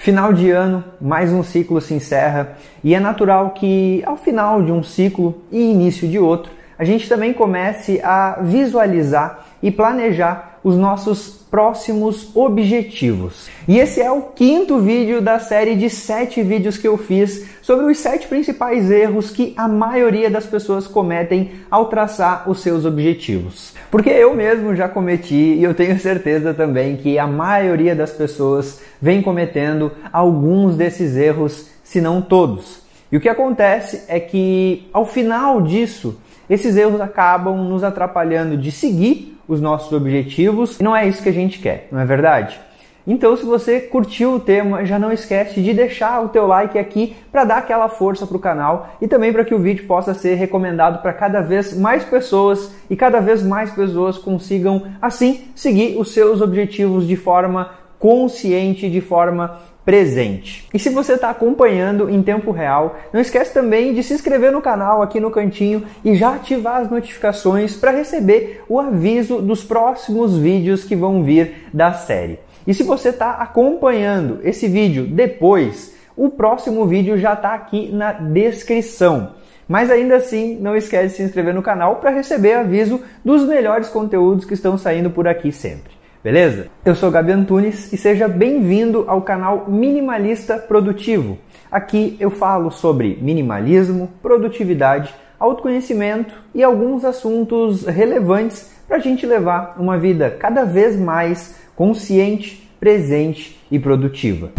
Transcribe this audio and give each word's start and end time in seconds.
Final 0.00 0.32
de 0.32 0.50
ano, 0.50 0.82
mais 0.98 1.30
um 1.30 1.42
ciclo 1.42 1.78
se 1.78 1.92
encerra 1.92 2.56
e 2.82 2.94
é 2.94 2.98
natural 2.98 3.50
que 3.50 4.02
ao 4.06 4.16
final 4.16 4.62
de 4.62 4.72
um 4.72 4.82
ciclo 4.82 5.42
e 5.52 5.60
início 5.60 6.08
de 6.08 6.18
outro, 6.18 6.50
a 6.78 6.84
gente 6.84 7.06
também 7.06 7.34
comece 7.34 8.00
a 8.02 8.38
visualizar 8.40 9.44
e 9.62 9.70
planejar 9.70 10.49
os 10.62 10.76
nossos 10.76 11.40
próximos 11.50 12.34
objetivos. 12.34 13.48
E 13.66 13.78
esse 13.78 14.00
é 14.00 14.10
o 14.10 14.22
quinto 14.22 14.78
vídeo 14.78 15.20
da 15.20 15.38
série 15.38 15.74
de 15.74 15.90
sete 15.90 16.42
vídeos 16.42 16.78
que 16.78 16.86
eu 16.86 16.96
fiz 16.96 17.46
sobre 17.60 17.86
os 17.86 17.98
sete 17.98 18.28
principais 18.28 18.90
erros 18.90 19.30
que 19.30 19.52
a 19.56 19.66
maioria 19.66 20.30
das 20.30 20.46
pessoas 20.46 20.86
cometem 20.86 21.50
ao 21.70 21.86
traçar 21.86 22.48
os 22.48 22.60
seus 22.60 22.84
objetivos. 22.84 23.74
Porque 23.90 24.10
eu 24.10 24.34
mesmo 24.34 24.74
já 24.76 24.88
cometi 24.88 25.34
e 25.34 25.64
eu 25.64 25.74
tenho 25.74 25.98
certeza 25.98 26.54
também 26.54 26.96
que 26.96 27.18
a 27.18 27.26
maioria 27.26 27.94
das 27.94 28.12
pessoas 28.12 28.80
vem 29.02 29.20
cometendo 29.20 29.90
alguns 30.12 30.76
desses 30.76 31.16
erros, 31.16 31.68
se 31.82 32.00
não 32.00 32.22
todos. 32.22 32.80
E 33.10 33.16
o 33.16 33.20
que 33.20 33.28
acontece 33.28 34.04
é 34.06 34.20
que 34.20 34.88
ao 34.92 35.04
final 35.04 35.60
disso, 35.60 36.16
esses 36.50 36.76
erros 36.76 37.00
acabam 37.00 37.56
nos 37.56 37.84
atrapalhando 37.84 38.56
de 38.56 38.72
seguir 38.72 39.38
os 39.46 39.60
nossos 39.60 39.92
objetivos 39.92 40.78
e 40.78 40.82
não 40.82 40.94
é 40.94 41.06
isso 41.06 41.22
que 41.22 41.28
a 41.28 41.32
gente 41.32 41.60
quer, 41.60 41.88
não 41.90 42.00
é 42.00 42.04
verdade? 42.04 42.60
Então, 43.06 43.34
se 43.36 43.44
você 43.44 43.80
curtiu 43.80 44.34
o 44.34 44.40
tema, 44.40 44.84
já 44.84 44.98
não 44.98 45.10
esquece 45.10 45.62
de 45.62 45.72
deixar 45.72 46.22
o 46.22 46.28
teu 46.28 46.46
like 46.46 46.78
aqui 46.78 47.16
para 47.32 47.44
dar 47.44 47.58
aquela 47.58 47.88
força 47.88 48.26
para 48.26 48.36
o 48.36 48.40
canal 48.40 48.90
e 49.00 49.08
também 49.08 49.32
para 49.32 49.44
que 49.44 49.54
o 49.54 49.58
vídeo 49.58 49.86
possa 49.86 50.12
ser 50.12 50.34
recomendado 50.34 51.00
para 51.00 51.12
cada 51.12 51.40
vez 51.40 51.76
mais 51.76 52.04
pessoas 52.04 52.74
e 52.90 52.94
cada 52.94 53.20
vez 53.20 53.42
mais 53.42 53.70
pessoas 53.70 54.18
consigam 54.18 54.84
assim 55.00 55.46
seguir 55.54 55.98
os 55.98 56.12
seus 56.12 56.40
objetivos 56.40 57.06
de 57.06 57.16
forma 57.16 57.70
consciente, 57.98 58.90
de 58.90 59.00
forma 59.00 59.58
presente. 59.84 60.68
E 60.72 60.78
se 60.78 60.90
você 60.90 61.14
está 61.14 61.30
acompanhando 61.30 62.08
em 62.10 62.22
tempo 62.22 62.50
real, 62.50 62.98
não 63.12 63.20
esquece 63.20 63.52
também 63.52 63.94
de 63.94 64.02
se 64.02 64.14
inscrever 64.14 64.52
no 64.52 64.60
canal 64.60 65.02
aqui 65.02 65.18
no 65.18 65.30
cantinho 65.30 65.84
e 66.04 66.14
já 66.14 66.34
ativar 66.34 66.82
as 66.82 66.90
notificações 66.90 67.76
para 67.76 67.90
receber 67.90 68.62
o 68.68 68.78
aviso 68.78 69.40
dos 69.40 69.64
próximos 69.64 70.36
vídeos 70.36 70.84
que 70.84 70.96
vão 70.96 71.22
vir 71.24 71.68
da 71.72 71.92
série. 71.92 72.38
E 72.66 72.74
se 72.74 72.82
você 72.82 73.08
está 73.08 73.32
acompanhando 73.32 74.40
esse 74.44 74.68
vídeo 74.68 75.06
depois, 75.06 75.94
o 76.16 76.28
próximo 76.28 76.86
vídeo 76.86 77.16
já 77.16 77.32
está 77.32 77.54
aqui 77.54 77.90
na 77.92 78.12
descrição. 78.12 79.34
Mas 79.66 79.90
ainda 79.90 80.16
assim, 80.16 80.56
não 80.60 80.76
esquece 80.76 81.08
de 81.08 81.14
se 81.14 81.22
inscrever 81.22 81.54
no 81.54 81.62
canal 81.62 81.96
para 81.96 82.10
receber 82.10 82.54
aviso 82.54 83.00
dos 83.24 83.44
melhores 83.44 83.88
conteúdos 83.88 84.44
que 84.44 84.54
estão 84.54 84.76
saindo 84.76 85.10
por 85.10 85.28
aqui 85.28 85.52
sempre. 85.52 85.99
Beleza? 86.22 86.66
Eu 86.84 86.94
sou 86.94 87.10
Gabi 87.10 87.32
Antunes 87.32 87.90
e 87.94 87.96
seja 87.96 88.28
bem-vindo 88.28 89.06
ao 89.08 89.22
canal 89.22 89.70
Minimalista 89.70 90.58
Produtivo. 90.58 91.38
Aqui 91.70 92.18
eu 92.20 92.30
falo 92.30 92.70
sobre 92.70 93.18
minimalismo, 93.22 94.10
produtividade, 94.20 95.14
autoconhecimento 95.38 96.34
e 96.54 96.62
alguns 96.62 97.06
assuntos 97.06 97.86
relevantes 97.86 98.70
para 98.86 98.98
a 98.98 99.00
gente 99.00 99.24
levar 99.24 99.76
uma 99.80 99.98
vida 99.98 100.28
cada 100.30 100.62
vez 100.62 100.94
mais 100.94 101.58
consciente, 101.74 102.70
presente 102.78 103.58
e 103.70 103.78
produtiva. 103.78 104.50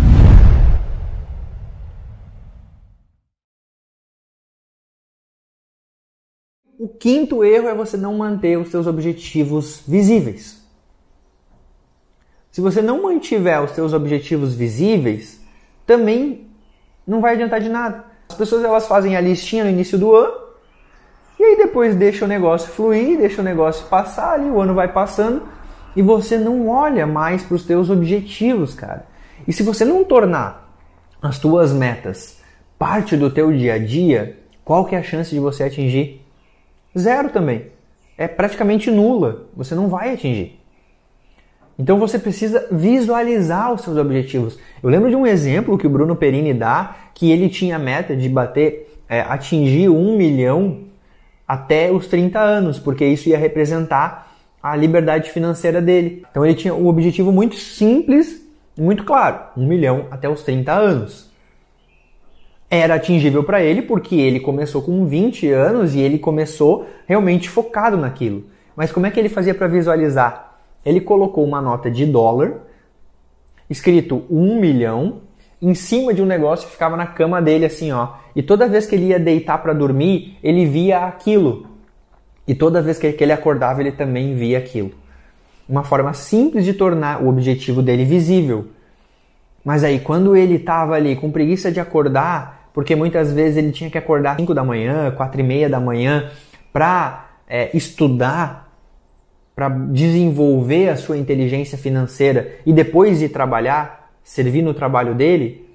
O 6.80 6.88
quinto 6.88 7.44
erro 7.44 7.68
é 7.68 7.76
você 7.76 7.96
não 7.96 8.18
manter 8.18 8.58
os 8.58 8.70
seus 8.70 8.88
objetivos 8.88 9.84
visíveis. 9.88 10.61
Se 12.52 12.60
você 12.60 12.82
não 12.82 13.02
mantiver 13.02 13.64
os 13.64 13.72
seus 13.72 13.94
objetivos 13.94 14.54
visíveis, 14.54 15.40
também 15.86 16.48
não 17.08 17.22
vai 17.22 17.34
adiantar 17.34 17.62
de 17.62 17.70
nada. 17.70 18.04
As 18.30 18.36
pessoas 18.36 18.64
elas 18.64 18.88
fazem 18.88 19.16
a 19.16 19.22
listinha 19.22 19.64
no 19.64 19.70
início 19.70 19.98
do 19.98 20.14
ano 20.14 20.34
e 21.40 21.44
aí 21.44 21.58
depois 21.58 21.96
deixa 21.96 22.26
o 22.26 22.28
negócio 22.28 22.70
fluir, 22.70 23.18
deixa 23.18 23.42
o 23.42 23.44
negócio 23.44 23.88
passar 23.88 24.34
ali, 24.34 24.50
o 24.50 24.60
ano 24.60 24.74
vai 24.74 24.92
passando 24.92 25.44
e 25.96 26.02
você 26.02 26.38
não 26.38 26.68
olha 26.68 27.08
mais 27.08 27.42
para 27.42 27.56
os 27.56 27.66
teus 27.66 27.90
objetivos, 27.90 28.74
cara. 28.74 29.06
E 29.48 29.52
se 29.52 29.64
você 29.64 29.84
não 29.84 30.04
tornar 30.04 30.78
as 31.22 31.40
tuas 31.40 31.74
metas 31.74 32.40
parte 32.78 33.18
do 33.18 33.30
teu 33.30 33.52
dia 33.52 33.76
a 33.76 33.80
dia, 33.80 34.40
qual 34.64 34.86
que 34.86 34.96
é 34.96 35.00
a 35.00 35.04
chance 35.04 35.32
de 35.32 35.40
você 35.40 35.64
atingir? 35.64 36.26
Zero 36.98 37.30
também. 37.30 37.72
É 38.18 38.28
praticamente 38.28 38.92
nula. 38.92 39.48
Você 39.56 39.74
não 39.74 39.88
vai 39.90 40.14
atingir. 40.14 40.61
Então 41.82 41.98
você 41.98 42.20
precisa 42.20 42.68
visualizar 42.72 43.74
os 43.74 43.82
seus 43.82 43.98
objetivos. 43.98 44.60
Eu 44.84 44.90
lembro 44.92 45.10
de 45.10 45.16
um 45.16 45.26
exemplo 45.26 45.80
que 45.80 45.88
o 45.88 45.90
Bruno 45.90 46.16
Perini 46.16 46.54
dá, 46.54 46.96
que 47.12 47.32
ele 47.32 47.50
tinha 47.50 47.78
a 47.78 47.80
meta 47.80 48.16
de 48.16 48.30
bater, 48.30 49.02
é, 49.10 49.22
atingir 49.22 49.90
um 49.90 50.16
milhão 50.16 50.82
até 51.48 51.92
os 51.92 52.06
30 52.06 52.40
anos, 52.40 52.78
porque 52.78 53.04
isso 53.04 53.30
ia 53.30 53.38
representar 53.38 54.32
a 54.62 54.76
liberdade 54.76 55.32
financeira 55.32 55.82
dele. 55.82 56.24
Então 56.30 56.46
ele 56.46 56.54
tinha 56.54 56.72
um 56.72 56.86
objetivo 56.86 57.32
muito 57.32 57.56
simples, 57.56 58.48
muito 58.78 59.04
claro, 59.04 59.40
um 59.58 59.66
milhão 59.66 60.06
até 60.12 60.30
os 60.30 60.44
30 60.44 60.72
anos. 60.72 61.32
Era 62.70 62.94
atingível 62.94 63.44
para 63.44 63.64
ele 63.64 63.82
porque 63.82 64.16
ele 64.16 64.40
começou 64.40 64.84
com 64.84 65.08
20 65.08 65.50
anos 65.50 65.96
e 65.96 66.00
ele 66.00 66.20
começou 66.20 66.86
realmente 67.08 67.50
focado 67.50 67.98
naquilo. 67.98 68.46
Mas 68.76 68.92
como 68.92 69.08
é 69.08 69.12
que 69.12 69.20
ele 69.20 69.30
fazia 69.30 69.56
para 69.56 69.66
visualizar? 69.66 70.51
Ele 70.86 71.02
colocou 71.02 71.44
uma 71.46 71.62
nota 71.62 71.90
de 71.90 72.06
dólar, 72.06 72.54
escrito 73.70 74.24
um 74.30 74.60
milhão, 74.60 75.22
em 75.62 75.76
cima 75.76 76.14
de 76.14 76.22
um 76.22 76.26
negócio 76.26 76.66
que 76.66 76.74
ficava 76.74 76.98
na 76.98 77.06
cama 77.06 77.42
dele 77.42 77.66
assim, 77.66 77.92
ó. 77.92 78.14
E 78.36 78.42
toda 78.42 78.68
vez 78.68 78.88
que 78.88 78.96
ele 78.96 79.08
ia 79.08 79.20
deitar 79.20 79.60
para 79.60 79.74
dormir, 79.74 80.38
ele 80.44 80.66
via 80.66 81.06
aquilo. 81.06 81.68
E 82.48 82.56
toda 82.56 82.82
vez 82.82 82.98
que 82.98 83.16
ele 83.20 83.32
acordava, 83.32 83.80
ele 83.82 83.92
também 83.92 84.36
via 84.36 84.58
aquilo. 84.58 84.92
Uma 85.70 85.84
forma 85.84 86.14
simples 86.14 86.66
de 86.66 86.74
tornar 86.74 87.22
o 87.22 87.30
objetivo 87.30 87.82
dele 87.82 88.04
visível. 88.04 88.68
Mas 89.64 89.84
aí, 89.84 90.00
quando 90.00 90.36
ele 90.36 90.56
estava 90.56 90.96
ali 90.96 91.16
com 91.16 91.32
preguiça 91.32 91.72
de 91.72 91.80
acordar, 91.80 92.70
porque 92.74 92.96
muitas 92.96 93.32
vezes 93.32 93.58
ele 93.58 93.72
tinha 93.72 93.90
que 93.90 93.98
acordar 93.98 94.38
5 94.38 94.54
da 94.54 94.64
manhã, 94.64 95.12
4 95.12 95.40
e 95.40 95.44
meia 95.44 95.70
da 95.70 95.80
manhã, 95.80 96.32
para 96.74 97.30
é, 97.48 97.70
estudar 97.76 98.71
para 99.62 99.70
desenvolver 99.70 100.90
a 100.90 100.98
sua 100.98 101.20
inteligência 101.20 101.78
financeira 101.78 102.54
e 102.66 102.74
depois 102.74 103.22
ir 103.22 103.30
trabalhar, 103.30 104.12
servir 104.24 104.64
no 104.64 104.74
trabalho 104.74 105.14
dele. 105.14 105.70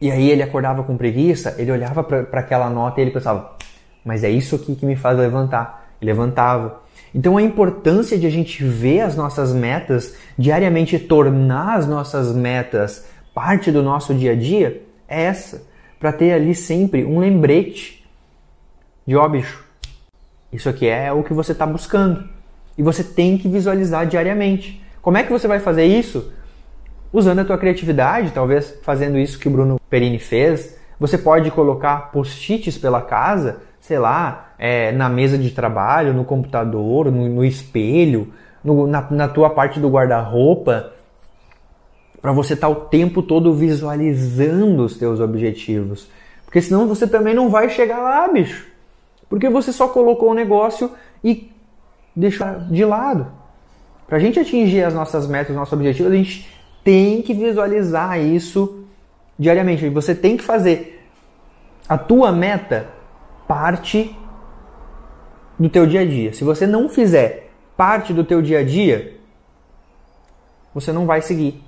E 0.00 0.10
aí 0.10 0.28
ele 0.28 0.42
acordava 0.42 0.82
com 0.82 0.96
preguiça, 0.96 1.54
ele 1.56 1.70
olhava 1.70 2.02
para 2.02 2.40
aquela 2.40 2.68
nota 2.68 3.00
e 3.00 3.04
ele 3.04 3.12
pensava: 3.12 3.56
mas 4.04 4.24
é 4.24 4.30
isso 4.30 4.56
aqui 4.56 4.74
que 4.74 4.84
me 4.84 4.96
faz 4.96 5.16
levantar. 5.16 5.86
E 6.00 6.04
levantava. 6.04 6.82
Então 7.14 7.36
a 7.36 7.42
importância 7.42 8.18
de 8.18 8.26
a 8.26 8.30
gente 8.30 8.64
ver 8.64 9.02
as 9.02 9.14
nossas 9.14 9.52
metas 9.52 10.16
diariamente, 10.36 10.98
tornar 10.98 11.76
as 11.76 11.86
nossas 11.86 12.34
metas 12.34 13.06
parte 13.32 13.70
do 13.70 13.80
nosso 13.80 14.12
dia 14.12 14.32
a 14.32 14.34
dia, 14.34 14.82
é 15.06 15.22
essa. 15.22 15.62
Para 16.00 16.12
ter 16.12 16.32
ali 16.32 16.52
sempre 16.52 17.04
um 17.04 17.20
lembrete 17.20 18.04
de 19.06 19.14
ó, 19.14 19.28
bicho, 19.28 19.67
isso 20.52 20.68
aqui 20.68 20.86
é 20.86 21.12
o 21.12 21.22
que 21.22 21.34
você 21.34 21.52
está 21.52 21.66
buscando. 21.66 22.28
E 22.76 22.82
você 22.82 23.04
tem 23.04 23.36
que 23.36 23.48
visualizar 23.48 24.06
diariamente. 24.06 24.82
Como 25.02 25.16
é 25.16 25.22
que 25.22 25.32
você 25.32 25.46
vai 25.46 25.58
fazer 25.58 25.84
isso? 25.84 26.32
Usando 27.12 27.40
a 27.40 27.44
tua 27.44 27.58
criatividade, 27.58 28.30
talvez 28.30 28.78
fazendo 28.82 29.18
isso 29.18 29.38
que 29.38 29.48
o 29.48 29.50
Bruno 29.50 29.80
Perini 29.90 30.18
fez. 30.18 30.78
Você 30.98 31.18
pode 31.18 31.50
colocar 31.50 32.10
post-its 32.12 32.78
pela 32.78 33.00
casa, 33.00 33.58
sei 33.80 33.98
lá, 33.98 34.52
é, 34.58 34.92
na 34.92 35.08
mesa 35.08 35.38
de 35.38 35.50
trabalho, 35.50 36.12
no 36.12 36.24
computador, 36.24 37.10
no, 37.10 37.28
no 37.28 37.44
espelho, 37.44 38.32
no, 38.62 38.86
na, 38.86 39.06
na 39.10 39.28
tua 39.28 39.50
parte 39.50 39.78
do 39.78 39.88
guarda-roupa, 39.88 40.92
para 42.20 42.32
você 42.32 42.54
estar 42.54 42.66
tá 42.66 42.72
o 42.72 42.86
tempo 42.86 43.22
todo 43.22 43.54
visualizando 43.54 44.84
os 44.84 44.96
teus 44.96 45.20
objetivos. 45.20 46.08
Porque 46.44 46.60
senão 46.60 46.88
você 46.88 47.06
também 47.06 47.34
não 47.34 47.48
vai 47.48 47.68
chegar 47.68 47.98
lá, 47.98 48.26
bicho. 48.28 48.66
Porque 49.28 49.48
você 49.48 49.72
só 49.72 49.88
colocou 49.88 50.30
o 50.30 50.34
negócio 50.34 50.90
e 51.22 51.50
deixou 52.14 52.46
de 52.70 52.84
lado. 52.84 53.30
Para 54.06 54.16
a 54.16 54.20
gente 54.20 54.40
atingir 54.40 54.82
as 54.82 54.94
nossas 54.94 55.26
metas, 55.26 55.50
os 55.50 55.56
nossos 55.56 55.72
objetivos, 55.72 56.12
a 56.12 56.16
gente 56.16 56.48
tem 56.82 57.20
que 57.20 57.34
visualizar 57.34 58.18
isso 58.18 58.84
diariamente. 59.38 59.88
Você 59.90 60.14
tem 60.14 60.36
que 60.36 60.42
fazer 60.42 61.06
a 61.88 61.98
tua 61.98 62.32
meta 62.32 62.88
parte 63.46 64.16
do 65.58 65.68
teu 65.68 65.86
dia 65.86 66.00
a 66.00 66.06
dia. 66.06 66.32
Se 66.32 66.44
você 66.44 66.66
não 66.66 66.88
fizer 66.88 67.50
parte 67.76 68.12
do 68.12 68.24
teu 68.24 68.40
dia 68.40 68.60
a 68.60 68.64
dia, 68.64 69.18
você 70.72 70.92
não 70.92 71.06
vai 71.06 71.20
seguir. 71.20 71.62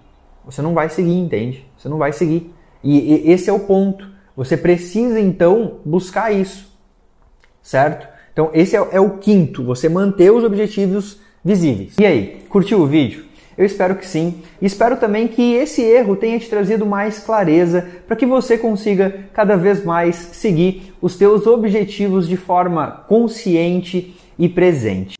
Você 0.45 0.63
não 0.63 0.75
vai 0.75 0.89
seguir, 0.89 1.19
entende? 1.19 1.67
Você 1.77 1.89
não 1.89 1.99
vai 1.99 2.13
seguir. 2.13 2.55
E, 2.83 3.27
e 3.29 3.31
esse 3.31 3.51
é 3.51 3.53
o 3.53 3.61
ponto. 3.61 4.09
Você 4.37 4.57
precisa 4.57 5.21
então 5.21 5.81
buscar 5.85 6.33
isso, 6.33 6.70
certo? 7.63 8.09
Então 8.33 8.51
esse 8.55 8.77
é, 8.77 8.89
é 8.93 9.01
o 9.01 9.19
quinto. 9.19 9.65
Você 9.65 9.89
manter 9.89 10.31
os 10.31 10.45
objetivos 10.45 11.21
visíveis. 11.45 11.95
E 11.99 12.07
aí, 12.07 12.39
curtiu 12.49 12.81
o 12.81 12.87
vídeo? 12.87 13.25
Eu 13.57 13.67
espero 13.67 13.95
que 13.95 14.07
sim. 14.07 14.37
Espero 14.63 14.97
também 14.97 15.29
que 15.29 15.55
esse 15.55 15.83
erro 15.83 16.17
tenha 16.17 16.39
te 16.39 16.49
trazido 16.49 16.87
mais 16.87 17.19
clareza 17.19 17.87
para 18.07 18.17
que 18.17 18.25
você 18.25 18.57
consiga 18.57 19.27
cada 19.35 19.55
vez 19.55 19.85
mais 19.85 20.17
seguir 20.17 20.95
os 21.03 21.17
teus 21.17 21.47
objetivos 21.47 22.27
de 22.27 22.39
forma 22.39 23.05
consciente 23.07 24.17
e 24.39 24.49
presente. 24.49 25.20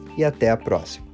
e 0.17 0.23
até 0.23 0.49
a 0.49 0.57
próxima. 0.57 1.10